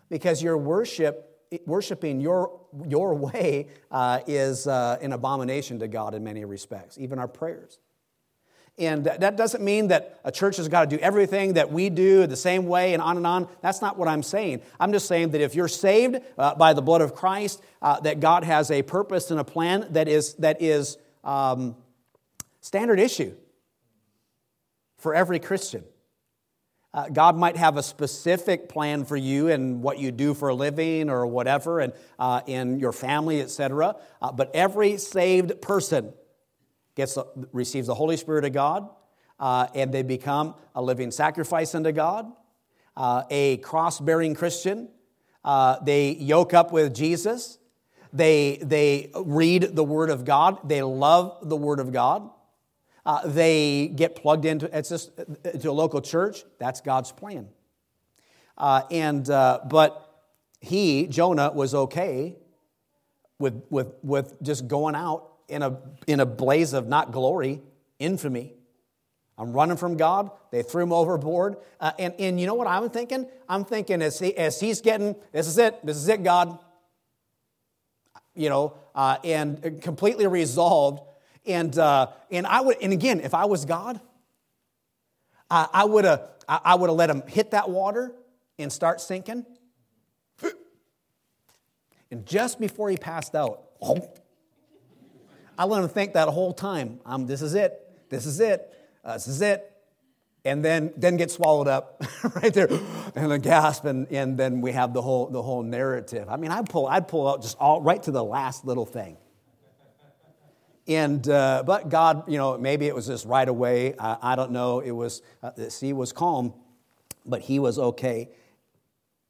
[0.09, 1.29] Because your worship
[1.67, 7.19] worshiping your, your way uh, is uh, an abomination to God in many respects, even
[7.19, 7.79] our prayers.
[8.79, 12.29] And that doesn't mean that a church has got to do everything that we do
[12.29, 13.49] the same way and on and on.
[13.61, 14.63] That's not what I'm saying.
[14.79, 18.21] I'm just saying that if you're saved uh, by the blood of Christ, uh, that
[18.21, 21.75] God has a purpose and a plan that is, that is um,
[22.61, 23.35] standard issue
[24.99, 25.85] for every Christian.
[26.95, 30.55] Uh, God might have a specific plan for you and what you do for a
[30.55, 33.95] living or whatever, and uh, in your family, etc.
[34.23, 36.13] Uh, but every saved person
[36.95, 37.19] gets
[37.53, 38.89] receives the Holy Spirit of God,
[39.39, 42.33] uh, and they become a living sacrifice unto God,
[42.97, 44.89] uh, a cross-bearing Christian.
[45.45, 47.59] Uh, they yoke up with Jesus.
[48.15, 50.67] They they read the Word of God.
[50.67, 52.31] They love the Word of God.
[53.09, 56.45] Uh, they get plugged into, just, into a local church.
[56.59, 57.49] That's God's plan.
[58.59, 60.23] Uh, and, uh, but
[60.61, 62.37] he, Jonah, was okay
[63.39, 67.63] with, with, with just going out in a, in a blaze of not glory,
[67.99, 68.53] infamy.
[69.39, 70.31] I'm running from God.
[70.51, 71.57] They threw him overboard.
[71.81, 73.27] Uh, and, and you know what I'm thinking?
[73.49, 76.59] I'm thinking as, he, as he's getting, this is it, this is it, God.
[78.35, 81.08] You know, uh, and completely resolved
[81.47, 84.01] and, uh, and I would, and again, if I was God,
[85.51, 88.13] I, would have I would have let him hit that water
[88.59, 89.47] and start sinking.
[92.11, 93.65] And just before he passed out,
[95.59, 98.75] I let him think that whole time, um, this is it, this is it,
[99.05, 99.73] uh, this is it.
[100.45, 102.03] And then, then get swallowed up
[102.37, 102.69] right there
[103.15, 106.29] and a gasp, and, and then we have the whole, the whole narrative.
[106.31, 109.19] I mean, I'd pull, I'd pull out just all right to the last little thing.
[110.89, 113.95] And, uh, but God, you know, maybe it was just right away.
[113.99, 114.81] I, I don't know.
[114.81, 116.55] It was, uh, the sea was calm,
[117.27, 118.31] but he was okay.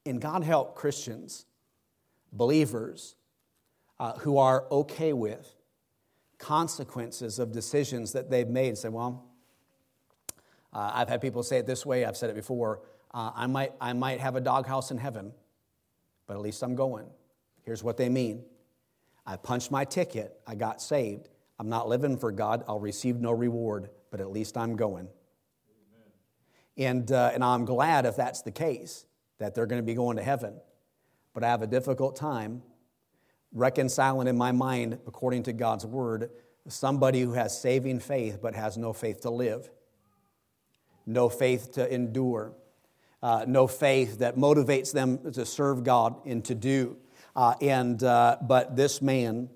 [0.07, 1.47] And God help Christians,
[2.33, 3.16] believers,
[3.99, 5.53] uh, who are okay with
[6.38, 8.79] consequences of decisions that they've made.
[8.79, 9.27] Say, well,
[10.73, 12.05] uh, I've had people say it this way.
[12.05, 12.83] I've said it before.
[13.12, 15.33] Uh, I, might, I might have a doghouse in heaven,
[16.29, 17.07] but at least I'm going.
[17.64, 18.44] Here's what they mean
[19.27, 21.29] I punched my ticket, I got saved.
[21.59, 22.64] I'm not living for God.
[22.68, 25.09] I'll receive no reward, but at least I'm going.
[26.77, 29.05] And, uh, and I'm glad if that's the case,
[29.38, 30.61] that they're going to be going to heaven.
[31.35, 32.62] But I have a difficult time
[33.53, 36.31] reconciling in my mind, according to God's word,
[36.68, 39.71] somebody who has saving faith but has no faith to live,
[41.07, 42.53] no faith to endure,
[43.23, 46.97] uh, no faith that motivates them to serve God and to do.
[47.35, 49.49] Uh, and, uh, but this man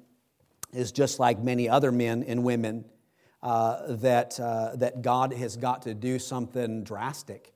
[0.73, 2.85] is just like many other men and women
[3.43, 7.53] uh, that, uh, that God has got to do something drastic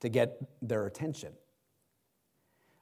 [0.00, 1.32] to get their attention.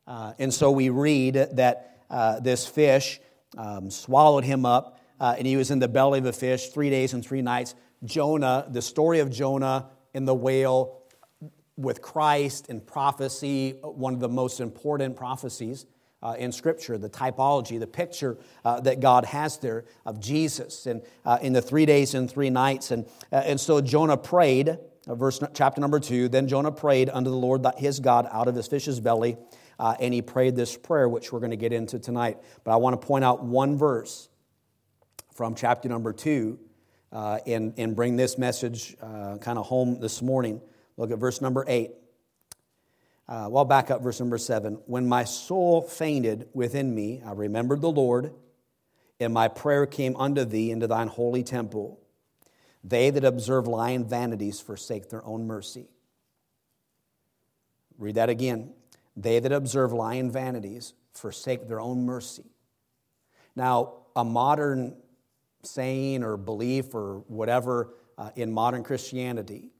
[0.06, 3.20] Uh, and so we read that uh, this fish
[3.56, 6.90] um, swallowed him up, uh, and he was in the belly of a fish three
[6.90, 7.74] days and three nights.
[8.04, 11.02] Jonah, the story of Jonah and the whale
[11.76, 15.86] with Christ and prophecy, one of the most important prophecies
[16.22, 21.02] uh, in Scripture, the typology, the picture uh, that God has there of Jesus and
[21.24, 22.90] uh, in the three days and three nights.
[22.90, 26.28] And, uh, and so Jonah prayed, uh, verse chapter number two.
[26.28, 29.36] Then Jonah prayed unto the Lord his God out of his fish's belly,
[29.78, 32.38] uh, and he prayed this prayer, which we're going to get into tonight.
[32.64, 34.28] But I want to point out one verse
[35.34, 36.58] from chapter number two
[37.12, 40.60] and, and bring this message kind of home this morning.
[40.96, 41.92] Look at verse number eight.
[43.28, 44.78] Uh, well, back up verse number seven.
[44.86, 48.32] When my soul fainted within me, I remembered the Lord,
[49.20, 52.00] and my prayer came unto thee into thine holy temple.
[52.82, 55.88] They that observe lying vanities forsake their own mercy.
[57.98, 58.72] Read that again.
[59.14, 62.46] They that observe lying vanities forsake their own mercy.
[63.56, 64.96] Now, a modern
[65.64, 69.72] saying or belief or whatever uh, in modern Christianity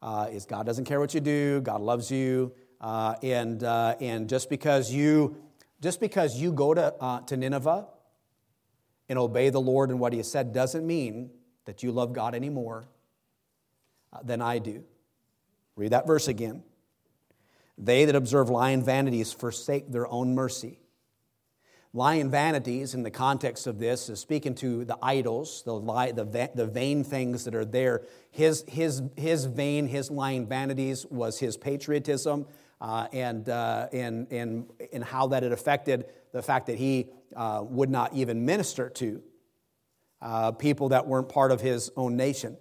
[0.00, 2.52] uh, is God doesn't care what you do, God loves you,
[2.84, 5.36] uh, and, uh, and just because you
[5.80, 7.86] just because you go to, uh, to Nineveh
[9.08, 11.30] and obey the Lord and what he has said doesn't mean
[11.64, 12.84] that you love God any more
[14.12, 14.84] uh, than I do.
[15.76, 16.62] Read that verse again.
[17.76, 20.78] They that observe lying vanities forsake their own mercy.
[21.94, 26.50] lying vanities in the context of this is speaking to the idols, the, lie, the,
[26.54, 28.02] the vain things that are there.
[28.30, 32.46] His, his, his vain, his lying vanities was his patriotism
[32.80, 37.62] uh, and, uh, and, and, and how that had affected the fact that he uh,
[37.64, 39.22] would not even minister to
[40.20, 42.56] uh, people that weren't part of his own nation.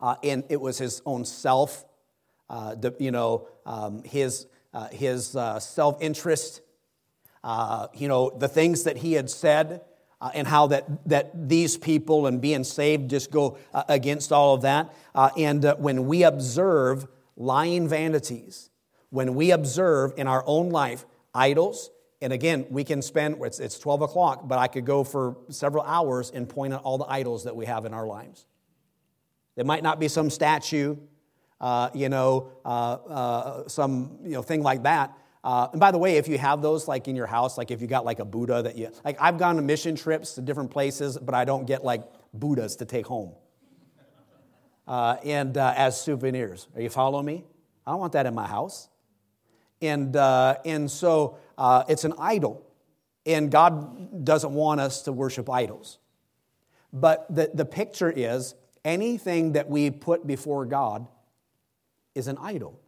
[0.00, 1.84] Uh, and it was his own self,
[2.48, 4.46] uh, you know, um, his,
[4.92, 6.62] his self interest
[7.94, 9.82] you know, the things that he had said
[10.20, 14.54] uh, and how that, that these people and being saved just go uh, against all
[14.54, 14.94] of that.
[15.14, 18.69] Uh, and when we observe lying vanities,
[19.10, 21.04] when we observe in our own life
[21.34, 21.90] idols,
[22.22, 25.84] and again, we can spend, it's, it's 12 o'clock, but I could go for several
[25.84, 28.46] hours and point out all the idols that we have in our lives.
[29.56, 30.96] It might not be some statue,
[31.60, 35.98] uh, you know, uh, uh, some you know, thing like that, uh, and by the
[35.98, 38.24] way, if you have those like in your house, like if you got like a
[38.24, 41.66] Buddha that you like, I've gone on mission trips to different places, but I don't
[41.66, 42.02] get like
[42.34, 43.32] Buddhas to take home
[44.86, 46.68] uh, and uh, as souvenirs.
[46.74, 47.44] Are you following me?
[47.86, 48.89] I don't want that in my house.
[49.82, 52.66] And uh, and so uh, it's an idol,
[53.24, 55.98] and God doesn't want us to worship idols.
[56.92, 58.54] But the, the picture is
[58.84, 61.08] anything that we put before God
[62.14, 62.80] is an idol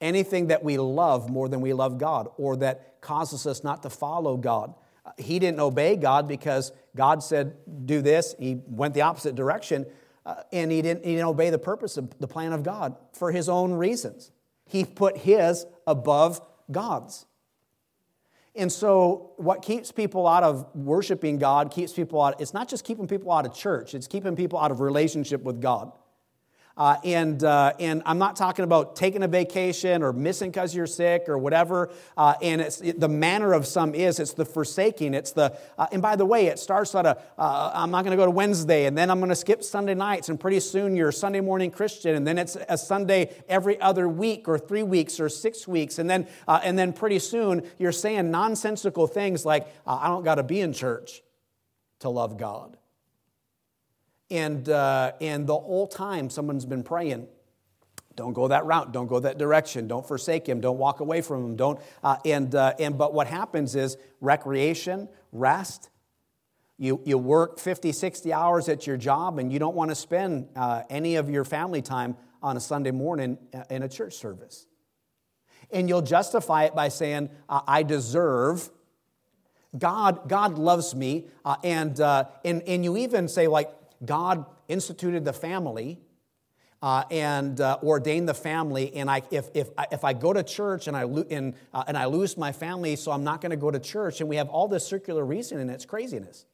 [0.00, 3.90] anything that we love more than we love God or that causes us not to
[3.90, 4.74] follow God.
[5.16, 8.34] He didn't obey God because God said, do this.
[8.38, 9.86] He went the opposite direction
[10.26, 13.32] uh, and he didn't, he didn't obey the purpose of the plan of God for
[13.32, 14.30] his own reasons.
[14.68, 16.40] He put his above
[16.70, 17.26] God's.
[18.54, 22.84] And so, what keeps people out of worshiping God, keeps people out, it's not just
[22.84, 25.92] keeping people out of church, it's keeping people out of relationship with God.
[26.78, 30.86] Uh, and, uh, and I'm not talking about taking a vacation or missing because you're
[30.86, 31.90] sick or whatever.
[32.16, 35.12] Uh, and it's, it, the manner of some is it's the forsaking.
[35.12, 38.12] It's the, uh, and by the way, it starts out a, uh, I'm not going
[38.12, 40.28] to go to Wednesday and then I'm going to skip Sunday nights.
[40.28, 42.14] And pretty soon you're a Sunday morning Christian.
[42.14, 45.98] And then it's a Sunday every other week or three weeks or six weeks.
[45.98, 50.36] And then, uh, and then pretty soon you're saying nonsensical things like, I don't got
[50.36, 51.22] to be in church
[52.00, 52.76] to love God.
[54.30, 57.28] And, uh, and the whole time someone's been praying,
[58.18, 58.90] don't go that route.
[58.90, 59.86] Don't go that direction.
[59.86, 60.60] Don't forsake him.
[60.60, 61.56] Don't walk away from him.
[61.56, 65.88] Don't uh, and, uh, and but what happens is recreation rest.
[66.78, 70.48] You, you work 50 60 hours at your job and you don't want to spend
[70.56, 74.66] uh, any of your family time on a sunday morning uh, in a church service.
[75.70, 78.68] And you'll justify it by saying uh, i deserve
[79.78, 83.70] god god loves me uh, and, and, and you even say like
[84.04, 86.00] God instituted the family
[86.80, 88.94] uh, and uh, ordained the family.
[88.94, 91.96] And I, if, if, if I go to church and I, lo- and, uh, and
[91.96, 94.48] I lose my family, so I'm not going to go to church, and we have
[94.48, 96.44] all this circular reasoning, and it's craziness.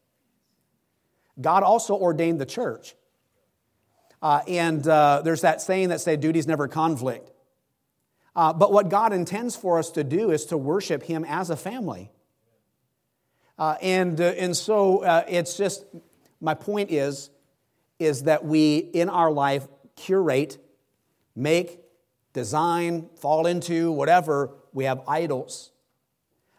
[1.41, 2.95] God also ordained the church.
[4.23, 7.31] Uh, and uh, there's that saying that say duties never conflict.
[8.35, 11.57] Uh, but what God intends for us to do is to worship Him as a
[11.57, 12.11] family.
[13.59, 15.85] and, and so it's just,
[16.41, 17.31] my point is,
[18.05, 20.59] is that we, in our life, curate,
[21.35, 21.81] make,
[22.33, 25.71] design, fall into, whatever, we have idols.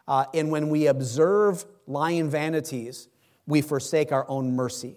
[0.07, 3.07] Uh, and when we observe lying vanities,
[3.47, 4.95] we forsake our own mercy.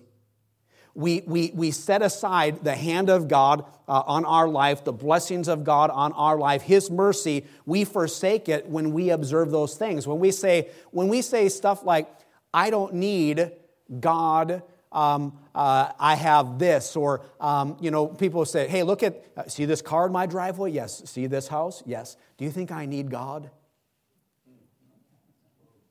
[0.95, 5.47] We, we, we set aside the hand of God uh, on our life, the blessings
[5.47, 7.45] of God on our life, His mercy.
[7.67, 10.09] We forsake it when we observe those things.
[10.09, 12.09] When we say, when we say stuff like,
[12.53, 13.53] I don't need
[14.01, 14.63] God
[14.93, 16.97] um, uh, I have this.
[16.97, 20.27] Or, um, you know, people say, hey, look at, uh, see this car in my
[20.27, 20.71] driveway?
[20.71, 21.03] Yes.
[21.11, 21.83] See this house?
[21.87, 22.17] Yes.
[22.37, 23.51] Do you think I need God?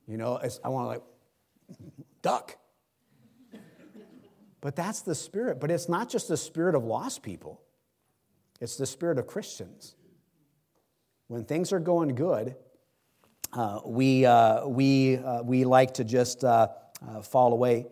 [0.06, 1.02] You know, I want to like,
[2.22, 2.56] duck.
[4.60, 5.60] But that's the spirit.
[5.60, 7.60] But it's not just the spirit of lost people,
[8.60, 9.94] it's the spirit of Christians.
[11.28, 12.56] When things are going good,
[13.52, 17.86] uh, we, uh, we, uh, we like to just fall away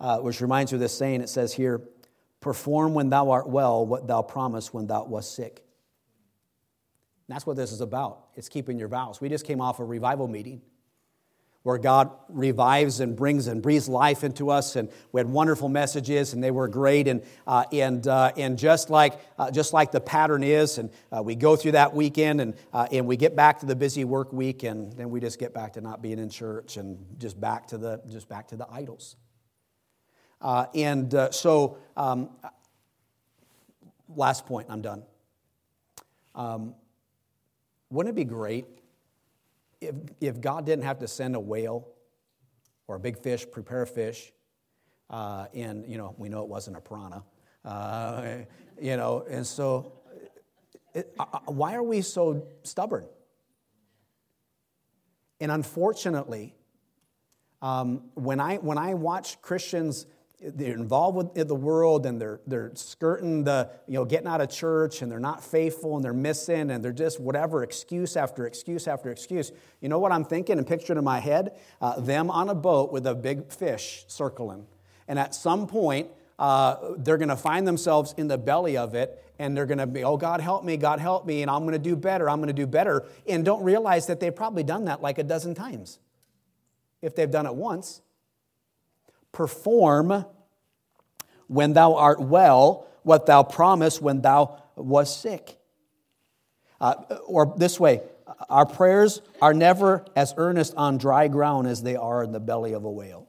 [0.00, 1.82] uh, which reminds me of this saying it says here,
[2.40, 5.62] perform when thou art well what thou promised when thou wast sick.
[7.28, 8.26] And that's what this is about.
[8.34, 9.20] It's keeping your vows.
[9.20, 10.62] We just came off a revival meeting
[11.62, 14.76] where God revives and brings and breathes life into us.
[14.76, 17.06] And we had wonderful messages, and they were great.
[17.06, 21.22] And, uh, and, uh, and just, like, uh, just like the pattern is, and uh,
[21.22, 24.32] we go through that weekend, and, uh, and we get back to the busy work
[24.32, 27.66] week, and then we just get back to not being in church and just back
[27.66, 29.16] to the, just back to the idols.
[30.40, 32.30] Uh, and uh, so, um,
[34.14, 35.02] last point, I'm done.
[36.34, 36.74] Um,
[37.90, 38.66] wouldn't it be great
[39.80, 41.88] if, if God didn't have to send a whale
[42.86, 44.32] or a big fish, prepare a fish,
[45.10, 47.22] uh, and, you know, we know it wasn't a piranha,
[47.64, 48.22] uh,
[48.80, 49.92] you know, and so
[50.94, 53.06] it, uh, uh, why are we so stubborn?
[55.40, 56.54] And unfortunately,
[57.62, 60.06] um, when, I, when I watch Christians,
[60.42, 64.48] they're involved with the world and they're, they're skirting the, you know, getting out of
[64.48, 68.88] church and they're not faithful and they're missing and they're just whatever, excuse after excuse
[68.88, 69.52] after excuse.
[69.80, 71.58] You know what I'm thinking and picturing in my head?
[71.80, 74.66] Uh, them on a boat with a big fish circling.
[75.08, 79.22] And at some point, uh, they're going to find themselves in the belly of it
[79.38, 81.72] and they're going to be, oh, God help me, God help me, and I'm going
[81.72, 84.84] to do better, I'm going to do better, and don't realize that they've probably done
[84.84, 85.98] that like a dozen times.
[87.00, 88.02] If they've done it once,
[89.32, 90.24] perform
[91.46, 95.58] when thou art well what thou promised when thou was sick.
[96.80, 96.94] Uh,
[97.26, 98.02] or this way,
[98.48, 102.72] our prayers are never as earnest on dry ground as they are in the belly
[102.72, 103.28] of a whale.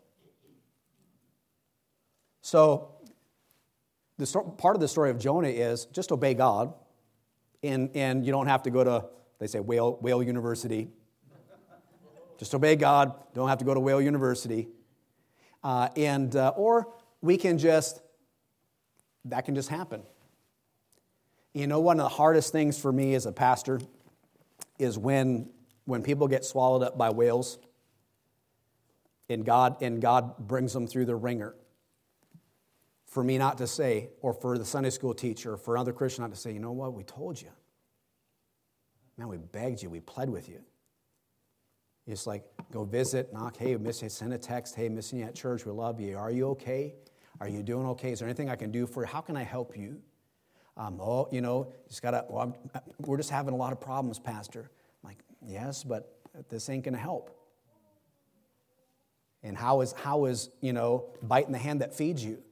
[2.42, 2.96] So
[4.18, 4.26] the
[4.58, 6.74] part of the story of Jonah is just obey God,
[7.64, 9.06] and, and you don't have to go to,
[9.40, 10.90] they say, Whale, Whale University.
[12.38, 14.68] just obey God, don't have to go to Whale University.
[15.64, 16.88] Uh, and, uh, or
[17.22, 18.02] we can just,
[19.26, 20.04] that can just happen.
[21.54, 23.82] You know, one of the hardest things for me as a pastor
[24.80, 25.50] is when,
[25.86, 27.60] when people get swallowed up by whales
[29.30, 31.56] and God, and God brings them through the wringer
[33.12, 36.24] for me not to say, or for the Sunday school teacher, or for another Christian
[36.24, 37.50] not to say, you know what, we told you.
[39.18, 40.62] Man, we begged you, we pled with you.
[42.12, 45.36] It's like, go visit, knock, hey, miss you, send a text, hey, missing you at
[45.36, 46.18] church, we love you.
[46.18, 46.96] Are you okay?
[47.40, 48.12] Are you doing okay?
[48.12, 49.08] Is there anything I can do for you?
[49.08, 50.02] How can I help you?
[50.78, 52.58] Um, oh, you know, just gotta, well,
[53.00, 54.70] we're just having a lot of problems, Pastor.
[55.04, 56.18] I'm like, yes, but
[56.50, 57.38] this ain't gonna help.
[59.44, 62.44] And how is, how is, you know, biting the hand that feeds you?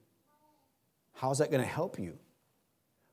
[1.14, 2.18] How's that to help you?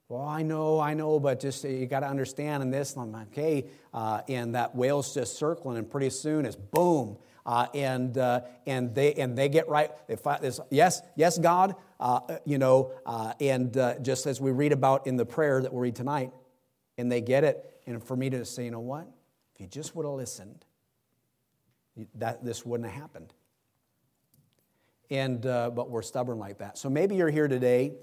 [0.08, 2.96] Well, I know, I know, but just uh, you got to understand in this.
[2.96, 7.66] I'm like, okay, uh, and that whale's just circling, and pretty soon it's boom, uh,
[7.74, 9.90] and uh, and they and they get right.
[10.06, 10.60] They fight this.
[10.70, 15.26] Yes, yes, God, uh, you know, uh, and just as we read about in the
[15.26, 16.30] prayer that we read tonight,
[16.96, 17.80] and they get it.
[17.88, 19.08] And for me to say, you know what,
[19.54, 20.64] if you just would have listened,
[22.14, 23.32] that this wouldn't have happened
[25.10, 26.78] and uh, but we're stubborn like that.
[26.78, 27.94] So maybe you're here today,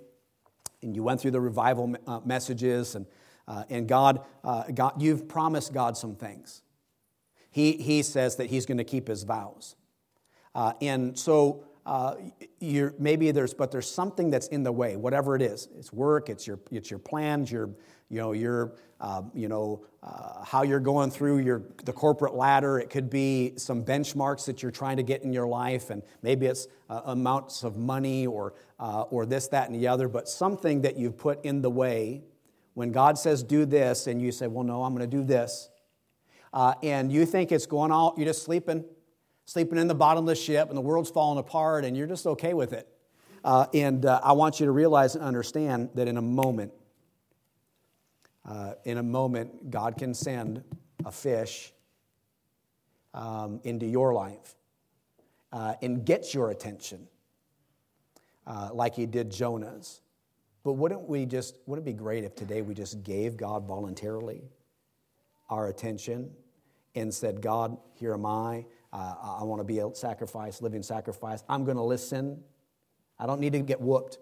[0.84, 3.06] and you went through the revival uh, messages, and
[3.48, 6.62] uh, and God, uh, God, you've promised God some things.
[7.52, 9.76] He he says that He's going to keep His vows,
[10.56, 11.66] uh, and so.
[11.86, 12.16] Uh,
[12.98, 15.68] maybe there's, but there's something that's in the way, whatever it is.
[15.78, 17.72] It's work, it's your, it's your plans, your,
[18.14, 22.78] you know, your, uh, you know, uh, how you're going through your, the corporate ladder.
[22.78, 26.46] It could be some benchmarks that you're trying to get in your life, and maybe
[26.46, 30.82] it's uh, amounts of money or, uh, or this, that, and the other, but something
[30.84, 32.22] that you've put in the way.
[32.76, 35.70] When God says do this, and you say, well, no, I'm going to do this,
[36.54, 38.84] uh, and you think it's going out, you're just sleeping,
[39.46, 42.28] sleeping in the bottom of the ship, and the world's falling apart, and you're just
[42.28, 42.88] okay with it.
[43.44, 46.72] Uh, and I want you to realize and understand that in a moment,
[48.46, 50.64] uh, in a moment, God can send
[51.06, 51.72] a fish
[53.14, 54.56] um, into your life
[55.52, 57.08] uh, and get your attention
[58.46, 60.02] uh, like he did Jonah's.
[60.64, 64.44] But wouldn't we just, wouldn't it be great if today we just gave God voluntarily
[65.50, 66.32] our attention
[66.96, 68.66] and said, God, here am I.
[68.92, 71.44] Uh, I want to be a sacrifice, living sacrifice.
[71.50, 72.42] I'm going to listen.
[73.20, 74.20] I don't need to get whooped.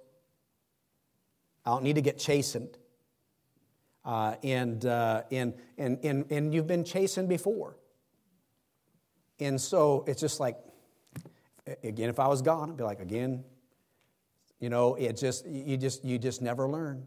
[1.65, 2.78] I don't need to get chastened.
[4.03, 7.77] Uh, and, uh, and, and, and, and you've been chastened before.
[9.39, 10.57] And so it's just like,
[11.83, 13.43] again, if I was God, I'd be like, again,
[14.59, 17.05] you know, it just, you just, you just never learn.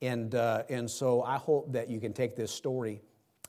[0.00, 3.02] And, uh, and so I hope that you can take this story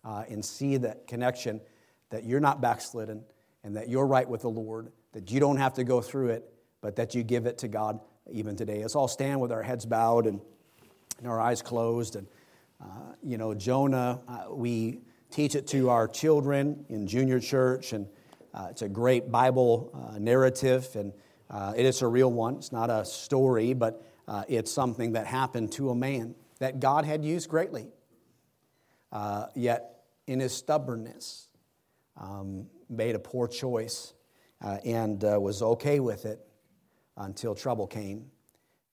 [0.04, 1.62] uh, and see that connection,
[2.10, 3.24] that you're not backslidden
[3.64, 6.52] and that you're right with the Lord, that you don't have to go through it,
[6.82, 8.00] but that you give it to God
[8.32, 8.82] even today.
[8.82, 10.40] Let's all stand with our heads bowed and,
[11.18, 12.16] and our eyes closed.
[12.16, 12.28] And
[13.24, 18.08] you know, Jonah, uh, we teach it to our children in junior church, and
[18.54, 21.14] uh, it's a great Bible uh, narrative, and
[21.50, 22.56] uh, it is a real one.
[22.56, 27.06] It's not a story, but uh, it's something that happened to a man that God
[27.06, 27.88] had used greatly.
[29.56, 31.50] yet, in his stubbornness,
[32.18, 34.14] um, made a poor choice
[34.62, 36.40] and was okay with it
[37.18, 38.32] until trouble came.